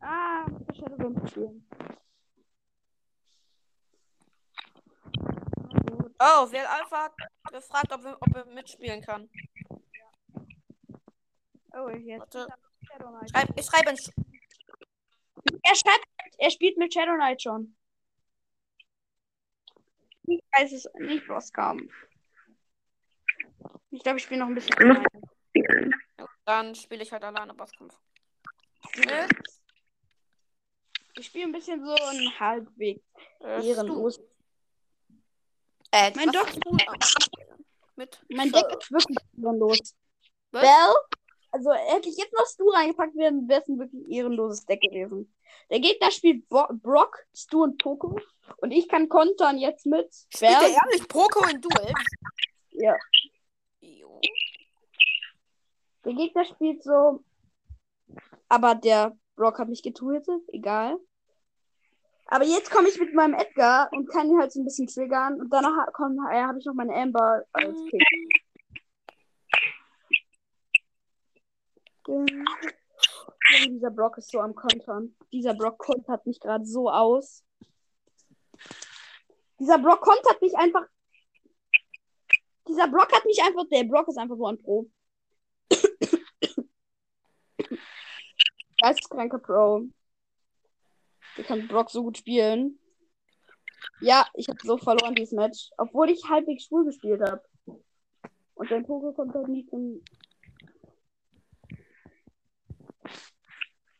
Ah, 0.00 0.46
ich 0.72 0.80
hätte 0.80 0.96
so 0.96 1.26
spielen. 1.26 1.68
Oh, 6.18 6.46
wer 6.50 6.72
Alpha 6.72 7.04
hat 7.04 7.14
gefragt, 7.52 7.92
ob, 7.92 8.02
wir, 8.04 8.16
ob 8.18 8.34
er 8.34 8.46
mitspielen 8.46 9.02
kann. 9.02 9.28
Oh, 11.74 11.90
jetzt. 11.90 12.32
Schreib, 12.32 13.48
ich 13.58 13.66
schreibe 13.66 13.90
in 13.90 13.96
Sch 13.98 14.10
Er 15.62 15.74
schreibt, 15.74 16.04
er 16.38 16.50
spielt 16.50 16.78
mit 16.78 16.94
Shadow 16.94 17.16
Knight 17.16 17.42
schon. 17.42 17.76
Ich 20.22 20.42
weiß 20.56 20.72
es 20.72 20.88
nicht, 20.98 21.52
kam. 21.52 21.90
Ich 23.90 24.02
glaube, 24.02 24.16
ich 24.16 24.24
spiele 24.24 24.40
noch 24.40 24.48
ein 24.48 24.54
bisschen. 24.54 24.74
Alleine. 25.66 25.90
Dann 26.44 26.74
spiele 26.74 27.02
ich 27.02 27.12
halt 27.12 27.24
alleine 27.24 27.54
Bosskampf. 27.54 27.98
Ich 31.18 31.26
spiele 31.26 31.44
ein 31.44 31.52
bisschen 31.52 31.84
so 31.84 31.92
ein 31.94 32.40
halbwegs 32.40 33.02
Äh, 33.40 33.68
ehrenlos. 33.68 34.20
Äh, 35.90 36.12
Mein 36.14 36.30
Doc- 36.30 36.46
hast 36.46 36.64
du? 36.64 36.76
Mit 37.96 38.20
Mein 38.28 38.52
Deck 38.52 38.64
ist 38.80 38.92
wirklich 38.92 39.18
ehrenlos. 39.36 39.94
Was? 40.52 40.62
Bell? 40.62 40.94
Also 41.50 41.72
hätte 41.72 42.08
ich 42.08 42.16
jetzt 42.16 42.32
noch 42.34 42.46
Stu 42.46 42.68
reingepackt, 42.70 43.14
wäre 43.16 43.32
es 43.60 43.68
ein 43.68 43.78
wirklich 43.78 44.08
ehrenloses 44.10 44.64
Deck 44.66 44.80
gewesen. 44.82 45.34
Der 45.70 45.80
Gegner 45.80 46.10
spielt 46.10 46.48
Bo 46.48 46.66
Brock, 46.74 47.24
Stu 47.34 47.64
und 47.64 47.78
Poco. 47.82 48.20
Und 48.58 48.70
ich 48.70 48.86
kann 48.88 49.08
kontern 49.08 49.58
jetzt 49.58 49.86
mit 49.86 50.14
Spielt 50.34 50.52
er 50.52 50.60
Bell. 50.60 50.76
ehrlich 50.84 51.08
Proko 51.08 51.46
in 51.48 51.60
Duels? 51.60 51.92
Ja. 52.70 52.96
Jo. 53.80 54.20
Der 56.08 56.14
Gegner 56.14 56.46
spielt 56.46 56.82
so. 56.82 57.22
Aber 58.48 58.74
der 58.74 59.14
Brock 59.36 59.58
hat 59.58 59.68
mich 59.68 59.82
getötet, 59.82 60.40
egal. 60.54 60.98
Aber 62.24 62.44
jetzt 62.46 62.70
komme 62.70 62.88
ich 62.88 62.98
mit 62.98 63.12
meinem 63.12 63.34
Edgar 63.34 63.90
und 63.92 64.08
kann 64.08 64.30
ihn 64.30 64.38
halt 64.38 64.50
so 64.50 64.58
ein 64.60 64.64
bisschen 64.64 64.86
triggern. 64.86 65.38
Und 65.38 65.52
danach 65.52 65.86
äh, 65.86 66.42
habe 66.42 66.58
ich 66.58 66.64
noch 66.64 66.72
meine 66.72 66.94
Amber 66.94 67.44
als 67.52 67.78
Pick. 67.90 68.02
Dieser 73.66 73.90
Brock 73.90 74.16
ist 74.16 74.30
so 74.30 74.40
am 74.40 74.54
Kontern. 74.54 75.14
Dieser 75.30 75.52
Brock 75.52 75.76
kontert 75.76 76.26
mich 76.26 76.40
gerade 76.40 76.64
so 76.64 76.90
aus. 76.90 77.44
Dieser 79.60 79.76
Brock 79.76 80.00
kontert 80.00 80.40
mich 80.40 80.56
einfach. 80.56 80.86
Dieser 82.66 82.88
Brock 82.88 83.12
hat 83.12 83.26
mich 83.26 83.42
einfach. 83.42 83.68
Der 83.70 83.84
Brock 83.84 84.08
ist 84.08 84.16
einfach 84.16 84.38
so 84.38 84.46
ein 84.46 84.56
Pro. 84.56 84.90
Geisteskranker 88.80 89.38
Pro. 89.38 89.82
Der 91.36 91.44
kann 91.44 91.68
Brock 91.68 91.90
so 91.90 92.02
gut 92.02 92.18
spielen. 92.18 92.78
Ja, 94.00 94.26
ich 94.34 94.48
habe 94.48 94.58
so 94.62 94.76
verloren 94.78 95.14
dieses 95.14 95.32
Match. 95.32 95.70
Obwohl 95.78 96.10
ich 96.10 96.28
halbwegs 96.28 96.64
schwul 96.64 96.84
gespielt 96.84 97.20
habe. 97.20 97.42
Und 98.54 98.70
dein 98.70 98.84
Poker 98.84 99.12
kommt 99.12 99.34
halt 99.34 99.48
nie 99.48 99.66
zum. 99.66 100.02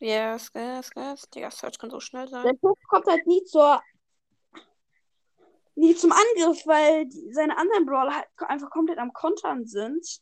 Yes, 0.00 0.50
yes, 0.54 0.90
yes. 0.96 1.30
Digga, 1.30 1.50
Search 1.50 1.78
kann 1.78 1.90
so 1.90 2.00
schnell 2.00 2.28
sein. 2.28 2.44
Dein 2.44 2.58
Poker 2.58 2.80
kommt 2.88 3.06
halt 3.06 3.26
nie 3.26 3.44
zur. 3.44 3.82
Nie 5.74 5.94
zum 5.94 6.10
Angriff, 6.10 6.66
weil 6.66 7.06
die, 7.06 7.32
seine 7.32 7.56
anderen 7.56 7.86
Brawler 7.86 8.16
halt 8.16 8.26
einfach 8.38 8.70
komplett 8.70 8.98
am 8.98 9.12
Kontern 9.12 9.64
sind. 9.64 10.20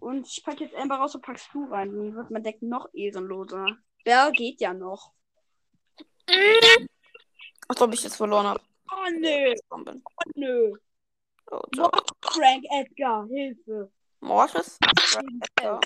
Und 0.00 0.26
ich 0.26 0.42
pack 0.44 0.60
jetzt 0.60 0.74
Amber 0.74 0.96
raus 0.96 1.14
und 1.14 1.22
packst 1.22 1.48
du 1.52 1.64
rein. 1.64 1.90
Dann 1.90 2.14
wird 2.14 2.30
mein 2.30 2.42
Deck 2.42 2.62
noch 2.62 2.88
ehrenloser. 2.92 3.66
Bell 4.04 4.32
geht 4.32 4.60
ja 4.60 4.72
noch. 4.72 5.12
Als 7.68 7.80
ob 7.80 7.92
ich 7.92 8.02
jetzt 8.02 8.16
verloren 8.16 8.46
habe. 8.46 8.60
Oh 8.92 9.10
nö, 9.10 9.54
bin. 9.84 10.02
oh 10.04 10.30
nö. 10.34 10.72
Oh, 11.50 11.60
ciao. 11.74 11.90
Frank 12.22 12.64
Edgar, 12.70 13.26
Hilfe. 13.26 13.90
Mortis? 14.20 14.78
Edgar. 15.56 15.80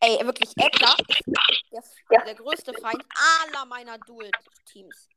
Ey, 0.00 0.18
wirklich, 0.24 0.52
Edgar 0.56 0.96
ist 0.98 1.94
der, 2.10 2.24
der 2.24 2.34
größte 2.34 2.74
Feind 2.74 3.04
aller 3.14 3.64
meiner 3.66 3.98
Duel-Teams. 3.98 5.08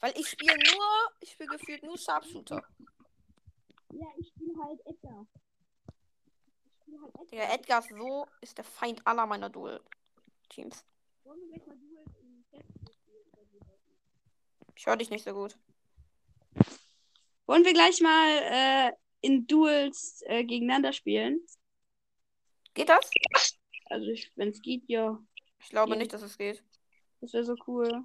Weil 0.00 0.12
ich 0.16 0.28
spiele 0.28 0.56
nur, 0.72 0.86
ich 1.20 1.32
spiele 1.32 1.50
gefühlt 1.50 1.82
nur 1.82 1.98
Sharpshooter. 1.98 2.62
Ja, 3.92 4.06
ich 4.18 4.28
spiele 4.28 4.54
halt 4.62 4.80
Edgar. 4.86 4.86
Ich 4.86 4.94
spiele 4.94 4.94
halt 4.94 4.94
Edgar. 4.96 5.26
Der 7.32 7.52
Edgar 7.52 7.80
ist 7.80 7.90
so, 7.90 8.26
ist 8.40 8.56
der 8.58 8.64
Feind 8.64 9.06
aller 9.06 9.26
meiner 9.26 9.50
Duel-Teams. 9.50 10.84
Wollen 11.24 11.40
wir 11.40 11.58
gleich 11.58 11.66
mal 11.66 11.76
Duels 11.76 12.16
in 12.22 12.44
Fest- 12.50 12.96
Ich 14.76 14.86
höre 14.86 14.96
dich 14.96 15.10
nicht 15.10 15.24
so 15.24 15.32
gut. 15.32 15.58
Wollen 17.46 17.64
wir 17.64 17.72
gleich 17.72 18.00
mal 18.00 18.28
äh, 18.90 18.92
in 19.20 19.46
Duels 19.46 20.22
äh, 20.26 20.44
gegeneinander 20.44 20.92
spielen? 20.92 21.40
Geht 22.74 22.88
das? 22.88 23.10
Also, 23.86 24.06
wenn 24.36 24.48
es 24.50 24.60
geht, 24.60 24.84
ja. 24.88 25.18
Ich 25.60 25.68
glaube 25.70 25.92
Ja. 25.92 25.96
nicht, 25.98 26.12
dass 26.12 26.22
es 26.22 26.36
geht. 26.36 26.62
Das 27.20 27.32
wäre 27.32 27.44
so 27.44 27.54
cool. 27.66 28.04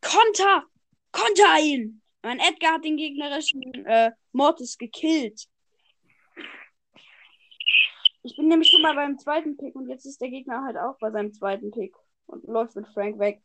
Konter! 0.00 0.64
Konter 1.12 1.58
ihn! 1.60 2.02
Mein 2.22 2.40
Edgar 2.40 2.74
hat 2.74 2.84
den 2.84 2.96
gegnerischen 2.96 3.62
äh, 3.86 4.10
Mortis 4.38 4.78
gekillt. 4.78 5.48
Ich 8.22 8.36
bin 8.36 8.46
nämlich 8.46 8.70
schon 8.70 8.82
mal 8.82 8.94
beim 8.94 9.18
zweiten 9.18 9.56
Pick 9.56 9.74
und 9.74 9.88
jetzt 9.88 10.06
ist 10.06 10.20
der 10.20 10.30
Gegner 10.30 10.62
halt 10.64 10.76
auch 10.76 10.96
bei 10.98 11.10
seinem 11.10 11.32
zweiten 11.32 11.70
Pick 11.72 11.94
und 12.26 12.44
läuft 12.44 12.76
mit 12.76 12.86
Frank 12.88 13.18
weg. 13.18 13.42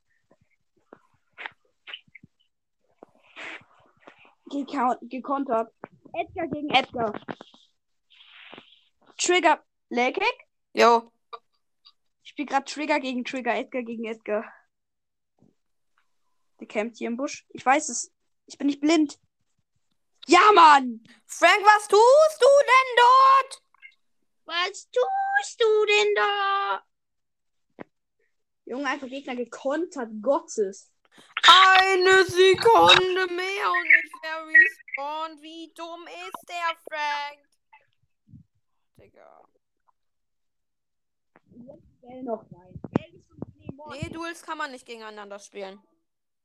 Gekau- 4.52 5.00
Gekontert. 5.02 5.74
Edgar 6.14 6.48
gegen 6.48 6.70
Edgar. 6.70 7.12
Trigger. 9.18 9.64
Legkick? 9.90 10.38
Jo. 10.74 11.12
Ich 12.24 12.30
spiele 12.32 12.48
gerade 12.48 12.66
Trigger 12.66 13.00
gegen 13.00 13.26
Trigger, 13.26 13.56
Edgar 13.56 13.82
gegen 13.82 14.06
Edgar. 14.06 14.44
Der 16.60 16.68
campt 16.68 16.98
hier 16.98 17.08
im 17.08 17.18
Busch. 17.18 17.46
Ich 17.50 17.66
weiß 17.66 17.90
es. 17.90 18.14
Ich 18.46 18.58
bin 18.60 18.68
nicht 18.68 18.82
blind. 18.82 19.20
Ja, 20.28 20.52
Mann! 20.54 21.04
Frank, 21.26 21.64
was 21.64 21.88
tust 21.88 22.42
du 22.42 22.48
denn 22.72 22.96
dort? 22.98 23.64
Was 24.46 24.90
tust 24.90 25.62
du 25.62 25.86
denn 25.86 26.16
da? 26.16 26.84
Junge, 28.66 28.88
einfach 28.88 29.08
Gegner 29.08 29.36
gekontert. 29.36 30.10
Gottes. 30.22 30.92
Eine 31.46 32.24
Sekunde 32.26 33.34
mehr 33.34 33.72
und 33.72 33.86
ich 33.86 34.14
wäre 34.22 34.48
respawned. 34.48 35.42
Wie 35.42 35.74
dumm 35.76 36.08
ist 36.08 36.50
der 36.50 36.78
Frank? 36.88 37.46
Digga. 38.98 39.42
Gell 42.02 42.24
noch 42.24 42.46
rein. 42.52 42.82
Nee, 43.92 44.10
Duels 44.10 44.42
kann 44.42 44.58
man 44.58 44.72
nicht 44.72 44.86
gegeneinander 44.86 45.40
spielen. 45.40 45.82